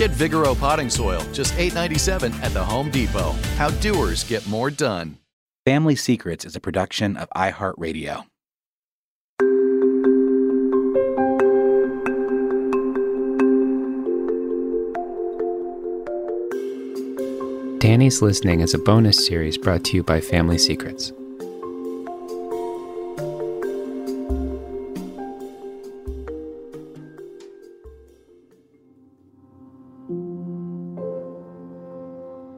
Get 0.00 0.12
Vigoro 0.12 0.58
potting 0.58 0.88
soil, 0.88 1.20
just 1.30 1.52
$8.97 1.56 2.32
at 2.42 2.54
the 2.54 2.64
Home 2.64 2.90
Depot. 2.90 3.32
How 3.58 3.68
doers 3.68 4.24
get 4.24 4.46
more 4.48 4.70
done. 4.70 5.18
Family 5.66 5.94
Secrets 5.94 6.46
is 6.46 6.56
a 6.56 6.60
production 6.60 7.18
of 7.18 7.28
iHeartRadio. 7.36 8.24
Dani's 17.78 18.22
Listening 18.22 18.60
is 18.60 18.72
a 18.72 18.78
bonus 18.78 19.26
series 19.26 19.58
brought 19.58 19.84
to 19.84 19.96
you 19.96 20.02
by 20.02 20.22
Family 20.22 20.56
Secrets. 20.56 21.12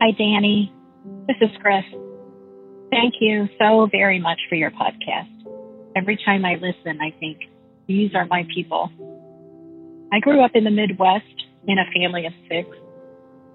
Hi, 0.03 0.11
Dani. 0.11 0.69
This 1.29 1.37
is 1.41 1.57
Chris. 1.61 1.85
Thank 2.91 3.15
you 3.21 3.49
so 3.57 3.87
very 3.93 4.19
much 4.19 4.41
for 4.49 4.57
your 4.57 4.73
podcast. 4.73 5.31
Every 5.95 6.19
time 6.25 6.45
I 6.45 6.55
listen, 6.55 7.01
I 7.01 7.15
think, 7.21 7.39
these 7.87 8.11
are 8.13 8.27
my 8.27 8.45
people. 8.53 8.91
I 10.13 10.19
grew 10.19 10.45
up 10.45 10.57
in 10.57 10.65
the 10.65 10.73
Midwest 10.73 11.47
in 11.69 11.79
a 11.79 11.85
family 11.95 12.27
of 12.27 12.33
six. 12.49 12.69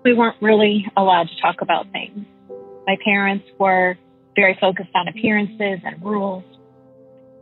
We 0.06 0.14
weren't 0.14 0.42
really 0.42 0.86
allowed 0.96 1.28
to 1.28 1.42
talk 1.42 1.58
about 1.60 1.92
things. 1.92 2.26
My 2.88 2.96
parents 3.04 3.44
were 3.60 3.98
very 4.38 4.58
focused 4.62 4.92
on 4.96 5.10
appearances 5.10 5.82
and 5.84 6.02
rules. 6.02 6.46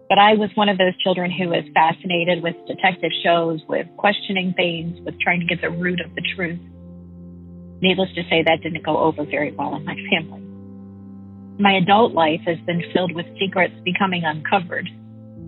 But 0.10 0.18
I 0.18 0.34
was 0.34 0.50
one 0.56 0.68
of 0.68 0.80
those 0.80 0.98
children 1.04 1.30
who 1.30 1.50
was 1.50 1.64
fascinated 1.76 2.42
with 2.42 2.56
detective 2.66 3.12
shows, 3.24 3.60
with 3.70 3.86
questioning 3.98 4.56
things, 4.58 5.00
with 5.06 5.20
trying 5.20 5.42
to 5.42 5.46
get 5.46 5.62
the 5.62 5.70
root 5.70 6.02
of 6.02 6.16
the 6.16 6.24
truth. 6.36 6.60
Needless 7.82 8.10
to 8.16 8.24
say, 8.30 8.44
that 8.44 8.62
didn't 8.64 8.86
go 8.86 8.98
over 8.98 9.26
very 9.26 9.52
well 9.52 9.76
in 9.76 9.86
my 9.86 9.96
family. 10.10 10.42
My 11.60 11.78
adult 11.78 12.14
life 12.14 12.42
has 12.46 12.58
been 12.66 12.84
filled 12.94 13.14
with 13.16 13.26
secrets 13.40 13.74
becoming 13.84 14.24
uncovered, 14.26 14.90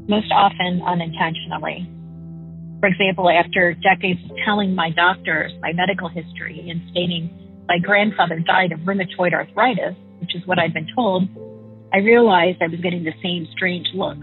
most 0.07 0.31
often 0.31 0.81
unintentionally. 0.85 1.89
For 2.79 2.87
example, 2.87 3.29
after 3.29 3.73
decades 3.73 4.19
of 4.29 4.37
telling 4.45 4.75
my 4.75 4.91
doctors 4.91 5.51
my 5.61 5.73
medical 5.73 6.09
history 6.09 6.69
and 6.69 6.81
stating 6.91 7.29
my 7.67 7.79
grandfather 7.79 8.39
died 8.39 8.71
of 8.71 8.79
rheumatoid 8.81 9.33
arthritis, 9.33 9.95
which 10.21 10.35
is 10.35 10.45
what 10.45 10.59
I'd 10.59 10.73
been 10.73 10.87
told, 10.95 11.27
I 11.93 11.97
realized 11.97 12.61
I 12.61 12.67
was 12.67 12.79
getting 12.79 13.03
the 13.03 13.15
same 13.23 13.47
strange 13.51 13.87
look. 13.93 14.17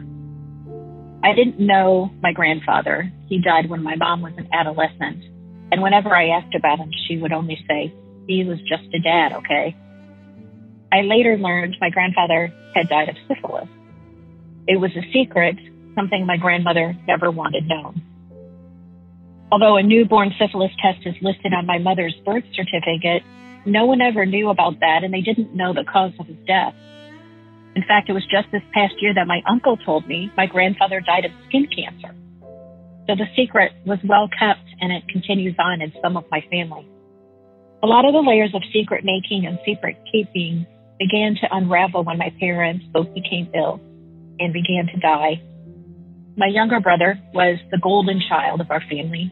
I 1.24 1.34
didn't 1.34 1.58
know 1.58 2.10
my 2.22 2.32
grandfather. 2.32 3.10
He 3.28 3.40
died 3.40 3.68
when 3.68 3.82
my 3.82 3.96
mom 3.96 4.22
was 4.22 4.34
an 4.36 4.48
adolescent. 4.52 5.24
And 5.74 5.82
whenever 5.82 6.14
I 6.14 6.28
asked 6.28 6.54
about 6.54 6.78
him, 6.78 6.92
she 7.08 7.16
would 7.16 7.32
only 7.32 7.58
say, 7.66 7.92
he 8.28 8.44
was 8.44 8.60
just 8.60 8.84
a 8.94 9.00
dad, 9.00 9.32
okay? 9.32 9.74
I 10.92 11.00
later 11.00 11.36
learned 11.36 11.74
my 11.80 11.90
grandfather 11.90 12.52
had 12.76 12.88
died 12.88 13.08
of 13.08 13.16
syphilis. 13.26 13.66
It 14.68 14.78
was 14.78 14.92
a 14.94 15.02
secret, 15.12 15.56
something 15.96 16.26
my 16.26 16.36
grandmother 16.36 16.96
never 17.08 17.28
wanted 17.28 17.66
known. 17.66 18.00
Although 19.50 19.76
a 19.76 19.82
newborn 19.82 20.32
syphilis 20.38 20.70
test 20.80 21.04
is 21.06 21.16
listed 21.20 21.52
on 21.52 21.66
my 21.66 21.78
mother's 21.78 22.14
birth 22.24 22.44
certificate, 22.54 23.24
no 23.66 23.86
one 23.86 24.00
ever 24.00 24.24
knew 24.24 24.50
about 24.50 24.78
that 24.78 25.02
and 25.02 25.12
they 25.12 25.22
didn't 25.22 25.56
know 25.56 25.74
the 25.74 25.82
cause 25.82 26.12
of 26.20 26.28
his 26.28 26.38
death. 26.46 26.74
In 27.74 27.82
fact, 27.82 28.08
it 28.08 28.12
was 28.12 28.24
just 28.30 28.46
this 28.52 28.62
past 28.72 28.94
year 29.00 29.12
that 29.12 29.26
my 29.26 29.42
uncle 29.44 29.76
told 29.76 30.06
me 30.06 30.30
my 30.36 30.46
grandfather 30.46 31.00
died 31.00 31.24
of 31.24 31.32
skin 31.48 31.66
cancer. 31.66 32.14
So 33.06 33.14
the 33.14 33.26
secret 33.36 33.72
was 33.84 33.98
well 34.04 34.28
kept 34.28 34.64
and 34.80 34.92
it 34.92 35.06
continues 35.08 35.54
on 35.58 35.82
in 35.82 35.92
some 36.02 36.16
of 36.16 36.24
my 36.30 36.40
family. 36.50 36.88
A 37.82 37.86
lot 37.86 38.06
of 38.06 38.14
the 38.14 38.24
layers 38.26 38.54
of 38.54 38.62
secret 38.72 39.04
making 39.04 39.44
and 39.46 39.58
secret 39.66 39.96
keeping 40.10 40.66
began 40.98 41.34
to 41.40 41.46
unravel 41.50 42.04
when 42.04 42.16
my 42.16 42.32
parents 42.40 42.84
both 42.92 43.12
became 43.14 43.50
ill 43.54 43.80
and 44.38 44.52
began 44.52 44.86
to 44.86 44.98
die. 45.00 45.42
My 46.36 46.46
younger 46.46 46.80
brother 46.80 47.20
was 47.32 47.58
the 47.70 47.78
golden 47.78 48.20
child 48.26 48.60
of 48.60 48.70
our 48.70 48.80
family. 48.80 49.30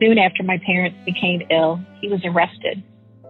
Soon 0.00 0.18
after 0.18 0.42
my 0.44 0.58
parents 0.64 0.98
became 1.04 1.42
ill, 1.50 1.80
he 2.00 2.08
was 2.08 2.20
arrested, 2.24 2.82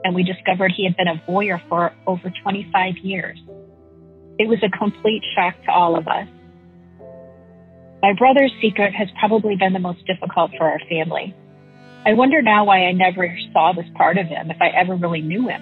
and 0.04 0.14
we 0.14 0.22
discovered 0.22 0.72
he 0.76 0.84
had 0.84 0.96
been 0.96 1.08
a 1.08 1.22
voyeur 1.26 1.60
for 1.68 1.92
over 2.06 2.30
25 2.42 2.98
years. 3.02 3.38
It 4.38 4.48
was 4.48 4.58
a 4.62 4.76
complete 4.76 5.22
shock 5.34 5.54
to 5.64 5.72
all 5.72 5.96
of 5.96 6.06
us. 6.08 6.28
My 8.08 8.14
brother's 8.14 8.52
secret 8.62 8.94
has 8.94 9.08
probably 9.20 9.54
been 9.54 9.74
the 9.74 9.84
most 9.84 10.00
difficult 10.06 10.52
for 10.56 10.64
our 10.64 10.80
family. 10.88 11.36
I 12.06 12.14
wonder 12.14 12.40
now 12.40 12.64
why 12.64 12.88
I 12.88 12.92
never 12.92 13.28
saw 13.52 13.74
this 13.76 13.84
part 13.96 14.16
of 14.16 14.24
him, 14.24 14.50
if 14.50 14.56
I 14.62 14.68
ever 14.68 14.96
really 14.96 15.20
knew 15.20 15.46
him. 15.46 15.60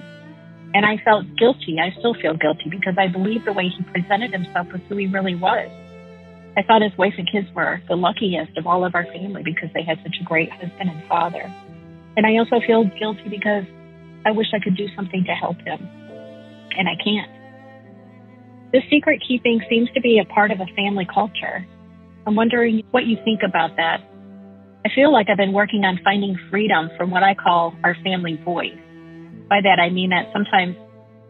And 0.72 0.87
I 0.87 1.02
felt 1.02 1.26
guilty. 1.37 1.82
I 1.82 1.90
still 1.98 2.14
feel 2.14 2.38
guilty 2.38 2.70
because 2.70 2.94
I 3.02 3.08
believe 3.08 3.44
the 3.44 3.52
way 3.52 3.66
he 3.66 3.82
presented 3.90 4.31
himself 4.31 4.69
was 4.70 4.81
who 4.88 4.96
he 4.96 5.08
really 5.08 5.34
was. 5.34 5.66
I 6.56 6.62
thought 6.62 6.87
his 6.87 6.96
wife 6.96 7.14
and 7.19 7.26
kids 7.26 7.48
were 7.52 7.82
the 7.88 7.96
luckiest 7.96 8.56
of 8.56 8.64
all 8.64 8.87
of 8.87 8.94
our 8.94 9.06
family 9.06 9.43
because 9.43 9.75
they 9.75 9.82
had 9.82 9.98
such 10.04 10.14
a 10.20 10.25
great 10.25 10.52
husband 10.52 10.87
and 10.88 11.02
father. 11.08 11.50
And 12.16 12.25
I 12.25 12.38
also 12.38 12.64
feel 12.64 12.87
guilty 12.94 13.26
because 13.26 13.66
I 14.25 14.31
wish 14.31 14.54
I 14.54 14.62
could 14.62 14.76
do 14.76 14.87
something 14.94 15.25
to 15.26 15.34
help 15.34 15.58
him. 15.66 15.82
And 16.78 16.87
I 16.87 16.94
can't. 17.02 18.70
This 18.70 18.84
secret 18.88 19.20
keeping 19.26 19.58
seems 19.69 19.90
to 19.98 20.00
be 20.00 20.22
a 20.22 20.32
part 20.32 20.52
of 20.52 20.60
a 20.60 20.70
family 20.76 21.08
culture. 21.12 21.66
I'm 22.26 22.34
wondering 22.34 22.82
what 22.90 23.06
you 23.06 23.17
think 23.25 23.40
about 23.46 23.76
that. 23.76 24.00
I 24.84 24.88
feel 24.94 25.12
like 25.12 25.28
I've 25.31 25.37
been 25.37 25.52
working 25.52 25.84
on 25.84 26.00
finding 26.02 26.37
freedom 26.50 26.90
from 26.96 27.11
what 27.11 27.23
I 27.23 27.34
call 27.34 27.75
our 27.84 27.94
family 28.02 28.40
voice. 28.44 28.78
By 29.49 29.61
that, 29.62 29.78
I 29.78 29.90
mean 29.90 30.11
that 30.11 30.26
sometimes 30.32 30.75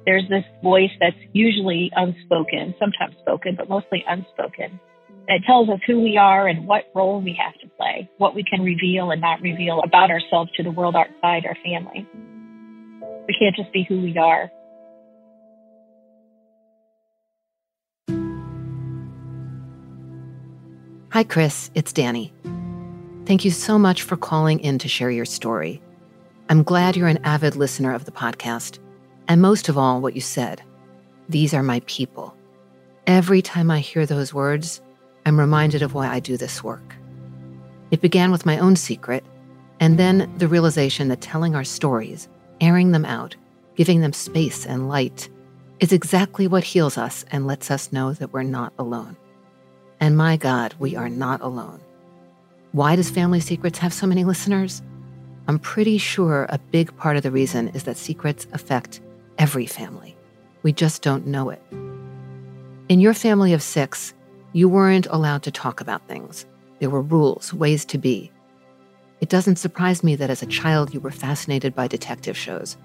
there's 0.07 0.27
this 0.31 0.45
voice 0.63 0.91
that's 0.99 1.17
usually 1.33 1.91
unspoken, 1.95 2.75
sometimes 2.79 3.15
spoken, 3.21 3.57
but 3.57 3.69
mostly 3.69 4.05
unspoken. 4.09 4.81
That 5.29 5.41
tells 5.47 5.69
us 5.69 5.81
who 5.87 6.01
we 6.01 6.17
are 6.17 6.49
and 6.49 6.67
what 6.67 6.85
role 6.95 7.21
we 7.21 7.39
have 7.43 7.61
to 7.61 7.69
play, 7.77 8.09
what 8.17 8.35
we 8.35 8.43
can 8.43 8.63
reveal 8.63 9.11
and 9.11 9.21
not 9.21 9.43
reveal 9.43 9.83
about 9.85 10.11
ourselves 10.11 10.51
to 10.57 10.63
the 10.63 10.71
world 10.71 10.97
outside 10.97 11.45
our 11.45 11.57
family. 11.65 12.07
We 13.27 13.37
can't 13.39 13.57
just 13.57 13.73
be 13.73 13.85
who 13.87 14.01
we 14.01 14.17
are. 14.17 14.51
Hi, 21.17 21.25
Chris. 21.25 21.71
It's 21.75 21.95
Dani. 21.95 22.31
Thank 23.25 23.43
you 23.47 23.51
so 23.51 23.79
much 23.79 24.03
for 24.03 24.19
calling 24.19 24.61
in 24.61 24.79
to 24.81 24.87
share 24.87 25.11
your 25.11 25.25
story. 25.25 25.81
I'm 26.51 26.63
glad 26.63 26.95
you're 26.95 27.09
an 27.09 27.25
avid 27.25 27.57
listener 27.57 27.95
of 27.95 28.05
the 28.05 28.13
podcast, 28.13 28.79
and 29.27 29.41
most 29.41 29.71
of 29.71 29.79
all, 29.79 30.03
what 30.03 30.15
you 30.15 30.21
said. 30.21 30.61
These 31.31 31.55
are 31.55 31.63
my 31.63 31.81
people. 31.87 32.37
Every 33.07 33.41
time 33.41 33.71
I 33.71 33.81
hear 33.81 34.05
those 34.05 34.35
words, 34.35 34.83
I'm 35.25 35.41
reminded 35.41 35.81
of 35.81 35.95
why 35.95 36.07
I 36.07 36.21
do 36.21 36.37
this 36.37 36.63
work. 36.63 36.95
It 37.91 38.03
began 38.03 38.31
with 38.31 38.45
my 38.45 38.59
own 38.59 38.77
secret, 38.77 39.25
and 39.81 39.99
then 39.99 40.31
the 40.37 40.49
realization 40.49 41.09
that 41.09 41.23
telling 41.23 41.55
our 41.55 41.65
stories, 41.65 42.29
airing 42.61 42.93
them 42.93 43.07
out, 43.07 43.35
giving 43.75 44.03
them 44.03 44.13
space 44.13 44.67
and 44.67 44.91
light, 44.91 45.31
is 45.81 45.95
exactly 45.95 46.47
what 46.47 46.63
heals 46.63 46.99
us 46.99 47.25
and 47.31 47.47
lets 47.47 47.71
us 47.71 47.91
know 47.91 48.13
that 48.13 48.35
we're 48.35 48.43
not 48.43 48.75
alone. 48.79 49.17
And 50.01 50.17
my 50.17 50.37
God, 50.37 50.75
we 50.79 50.97
are 50.97 51.09
not 51.09 51.41
alone. 51.41 51.81
Why 52.73 52.97
does 52.97 53.11
Family 53.11 53.41
Secrets 53.41 53.79
have 53.79 53.93
so 53.93 54.07
many 54.07 54.25
listeners? 54.25 54.83
I'm 55.49 55.59
pretty 55.59 55.99
sure 55.99 56.47
a 56.49 56.59
big 56.59 56.95
part 56.97 57.17
of 57.17 57.23
the 57.23 57.31
reason 57.31 57.69
is 57.69 57.85
that 57.85 57.97
secrets 57.97 58.47
affect 58.53 59.01
every 59.39 59.67
family. 59.67 60.17
We 60.63 60.73
just 60.73 61.03
don't 61.03 61.27
know 61.27 61.51
it. 61.51 61.63
In 62.89 63.01
your 63.01 63.15
family 63.15 63.53
of 63.53 63.63
six, 63.63 64.13
you 64.53 64.69
weren't 64.69 65.07
allowed 65.07 65.43
to 65.45 65.51
talk 65.51 65.81
about 65.81 66.07
things. 66.09 66.47
There 66.79 66.91
were 66.91 67.03
rules, 67.03 67.55
ways 67.55 67.85
to 67.87 67.99
be. 67.99 68.31
It 69.21 69.29
doesn't 69.29 69.57
surprise 69.57 70.03
me 70.03 70.17
that 70.17 70.31
as 70.31 70.43
a 70.43 70.47
child 70.47 70.93
you 70.93 71.01
were 71.01 71.11
fascinated 71.11 71.75
by 71.75 71.89
detective 71.89 72.37
shows. 72.37 72.77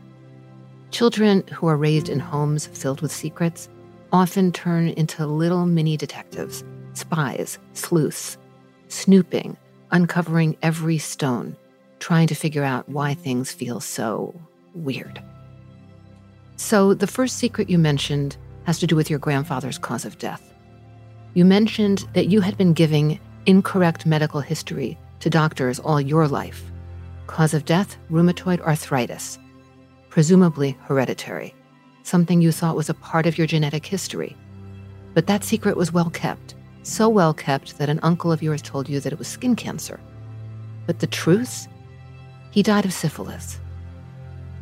Children 0.91 1.45
who 1.47 1.67
are 1.67 1.77
raised 1.77 2.09
in 2.09 2.19
homes 2.19 2.67
filled 2.67 3.01
with 3.01 3.11
secrets 3.11 3.69
often 4.11 4.51
turn 4.51 4.89
into 4.89 5.25
little 5.25 5.65
mini 5.65 5.97
detectives, 5.97 6.63
spies, 6.93 7.57
sleuths, 7.73 8.37
snooping, 8.87 9.57
uncovering 9.91 10.57
every 10.61 10.97
stone, 10.97 11.55
trying 11.99 12.27
to 12.27 12.35
figure 12.35 12.63
out 12.63 12.87
why 12.89 13.13
things 13.13 13.51
feel 13.51 13.79
so 13.79 14.33
weird. 14.73 15.21
So, 16.55 16.93
the 16.93 17.07
first 17.07 17.37
secret 17.37 17.69
you 17.69 17.77
mentioned 17.77 18.37
has 18.65 18.79
to 18.79 18.87
do 18.87 18.95
with 18.95 19.09
your 19.09 19.19
grandfather's 19.19 19.77
cause 19.77 20.05
of 20.05 20.17
death. 20.19 20.53
You 21.33 21.45
mentioned 21.45 22.07
that 22.13 22.27
you 22.27 22.41
had 22.41 22.57
been 22.57 22.73
giving 22.73 23.19
incorrect 23.45 24.05
medical 24.05 24.41
history 24.41 24.97
to 25.21 25.29
doctors 25.29 25.79
all 25.79 25.99
your 25.99 26.27
life. 26.27 26.63
Cause 27.27 27.53
of 27.53 27.65
death 27.65 27.97
rheumatoid 28.09 28.59
arthritis, 28.61 29.39
presumably 30.09 30.77
hereditary, 30.83 31.55
something 32.03 32.41
you 32.41 32.51
thought 32.51 32.75
was 32.75 32.89
a 32.89 32.93
part 32.93 33.25
of 33.25 33.37
your 33.37 33.47
genetic 33.47 33.85
history. 33.85 34.35
But 35.13 35.27
that 35.27 35.43
secret 35.43 35.77
was 35.77 35.93
well 35.93 36.09
kept, 36.09 36.55
so 36.83 37.09
well 37.09 37.33
kept 37.33 37.77
that 37.77 37.89
an 37.89 37.99
uncle 38.03 38.31
of 38.31 38.41
yours 38.41 38.61
told 38.61 38.89
you 38.89 38.99
that 38.99 39.13
it 39.13 39.19
was 39.19 39.27
skin 39.27 39.55
cancer. 39.55 39.99
But 40.87 40.99
the 40.99 41.07
truth? 41.07 41.67
He 42.51 42.63
died 42.63 42.85
of 42.85 42.93
syphilis. 42.93 43.59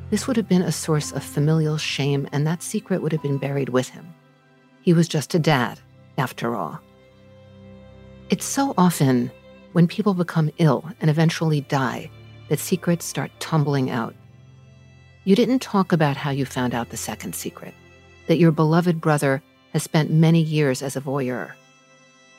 This 0.09 0.27
would 0.27 0.37
have 0.37 0.49
been 0.49 0.61
a 0.61 0.71
source 0.71 1.11
of 1.11 1.23
familial 1.23 1.77
shame, 1.77 2.27
and 2.31 2.45
that 2.45 2.63
secret 2.63 3.01
would 3.01 3.11
have 3.11 3.21
been 3.21 3.37
buried 3.37 3.69
with 3.69 3.89
him. 3.89 4.13
He 4.81 4.93
was 4.93 5.07
just 5.07 5.35
a 5.35 5.39
dad, 5.39 5.79
after 6.17 6.55
all. 6.55 6.79
It's 8.29 8.45
so 8.45 8.73
often 8.77 9.31
when 9.73 9.87
people 9.87 10.13
become 10.13 10.51
ill 10.57 10.89
and 10.99 11.09
eventually 11.09 11.61
die 11.61 12.09
that 12.49 12.59
secrets 12.59 13.05
start 13.05 13.31
tumbling 13.39 13.89
out. 13.89 14.15
You 15.23 15.35
didn't 15.35 15.59
talk 15.59 15.91
about 15.91 16.17
how 16.17 16.31
you 16.31 16.45
found 16.45 16.73
out 16.73 16.89
the 16.89 16.97
second 16.97 17.35
secret 17.35 17.73
that 18.27 18.37
your 18.37 18.51
beloved 18.51 19.01
brother 19.01 19.41
has 19.73 19.83
spent 19.83 20.11
many 20.11 20.41
years 20.41 20.81
as 20.81 20.95
a 20.95 21.01
voyeur. 21.01 21.53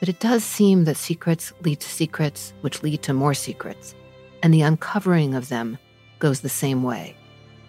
But 0.01 0.09
it 0.09 0.19
does 0.19 0.43
seem 0.43 0.83
that 0.83 0.97
secrets 0.97 1.53
lead 1.61 1.79
to 1.79 1.87
secrets, 1.87 2.51
which 2.59 2.83
lead 2.83 3.01
to 3.03 3.13
more 3.13 3.33
secrets 3.33 3.95
and 4.43 4.53
the 4.53 4.61
uncovering 4.61 5.33
of 5.33 5.49
them 5.49 5.77
goes 6.19 6.41
the 6.41 6.49
same 6.49 6.83
way. 6.83 7.15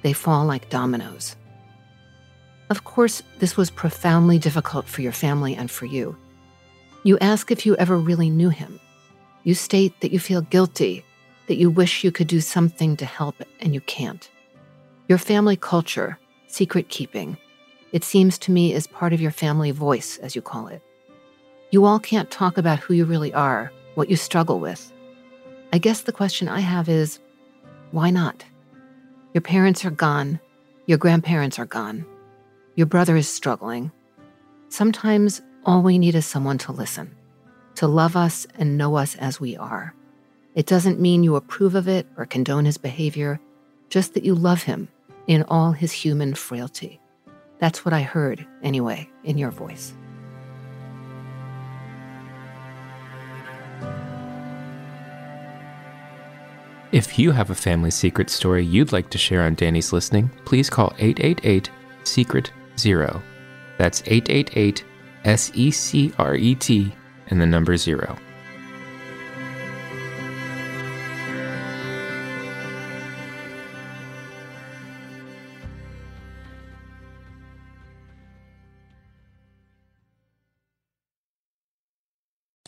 They 0.03 0.13
fall 0.13 0.45
like 0.45 0.71
dominoes. 0.71 1.37
Of 2.71 2.85
course, 2.85 3.23
this 3.39 3.57
was 3.57 3.71
profoundly 3.71 4.39
difficult 4.39 4.87
for 4.89 5.03
your 5.03 5.13
family 5.13 5.55
and 5.55 5.71
for 5.71 5.87
you. 5.87 6.17
You 7.05 7.19
ask 7.19 7.51
if 7.51 7.67
you 7.67 7.77
ever 7.77 7.97
really 7.97 8.31
knew 8.31 8.49
him. 8.49 8.81
You 9.45 9.55
state 9.55 10.01
that 10.01 10.13
you 10.13 10.19
feel 10.19 10.41
guilty, 10.43 11.05
that 11.49 11.57
you 11.57 11.69
wish 11.69 12.05
you 12.05 12.13
could 12.13 12.29
do 12.29 12.41
something 12.41 12.97
to 12.97 13.05
help 13.05 13.43
and 13.61 13.75
you 13.75 13.81
can't. 13.83 14.31
Your 15.09 15.19
family 15.19 15.57
culture, 15.57 16.19
secret 16.47 16.89
keeping, 16.89 17.37
it 17.91 18.05
seems 18.05 18.39
to 18.39 18.53
me 18.53 18.73
is 18.73 18.87
part 18.87 19.13
of 19.13 19.21
your 19.21 19.33
family 19.33 19.71
voice, 19.71 20.17
as 20.19 20.35
you 20.35 20.41
call 20.41 20.69
it. 20.69 20.83
You 21.73 21.87
all 21.87 21.99
can't 21.99 22.31
talk 22.31 22.59
about 22.59 22.81
who 22.81 22.93
you 22.93 23.07
really 23.07 23.33
are, 23.33 23.73
what 23.95 24.11
you 24.11 24.17
struggle 24.17 24.61
with. 24.61 24.93
I 25.73 25.79
guess 25.79 26.03
the 26.03 26.13
question 26.13 26.47
I 26.47 26.61
have 26.61 26.87
is 26.87 27.19
why 27.93 28.11
not? 28.11 28.45
Your 29.33 29.41
parents 29.41 29.83
are 29.87 29.91
gone. 29.91 30.39
Your 30.85 30.99
grandparents 30.99 31.59
are 31.59 31.65
gone. 31.65 32.05
Your 32.75 32.87
brother 32.87 33.17
is 33.17 33.27
struggling. 33.27 33.91
Sometimes 34.69 35.41
all 35.65 35.81
we 35.81 35.99
need 35.99 36.15
is 36.15 36.27
someone 36.27 36.59
to 36.59 36.73
listen, 36.73 37.17
to 37.77 37.87
love 37.87 38.17
us 38.17 38.47
and 38.59 38.77
know 38.77 38.97
us 38.97 39.17
as 39.17 39.41
we 39.41 39.57
are. 39.57 39.95
It 40.55 40.67
doesn't 40.67 41.01
mean 41.01 41.25
you 41.25 41.37
approve 41.37 41.75
of 41.75 41.89
it 41.89 42.07
or 42.19 42.27
condone 42.27 42.67
his 42.67 42.77
behavior, 42.77 43.41
just 43.89 44.13
that 44.13 44.25
you 44.25 44.35
love 44.35 44.65
him 44.65 44.89
in 45.27 45.43
all 45.45 45.73
his 45.73 45.93
human 45.93 46.35
frailty. 46.35 47.01
That's 47.61 47.83
what 47.83 47.95
I 47.95 48.03
heard, 48.03 48.47
anyway, 48.63 49.09
in 49.25 49.39
your 49.39 49.51
voice. 49.51 49.95
If 56.93 57.19
you 57.19 57.31
have 57.31 57.49
a 57.49 57.55
family 57.55 57.91
secret 57.91 58.29
story 58.29 58.63
you'd 58.67 58.93
like 58.93 59.09
to 59.11 59.19
share 59.19 59.45
on 59.45 59.55
Dani's 59.55 59.95
Listening, 59.95 60.31
please 60.45 60.69
call 60.69 60.93
888 60.99 61.71
Secret 62.05 62.53
Zero. 62.79 63.23
That's 63.79 64.03
888 64.05 64.85
S 65.25 65.51
E 65.55 65.71
C 65.71 66.13
R 66.19 66.35
E 66.35 66.55
T 66.55 66.95
and 67.29 67.41
the 67.41 67.47
number 67.47 67.79
zero. 67.79 68.19